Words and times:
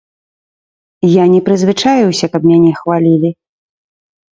Я 1.09 1.23
не 1.35 1.41
прызвычаіўся, 1.51 2.25
каб 2.35 2.51
мяне 2.51 2.71
хвалілі. 2.83 3.29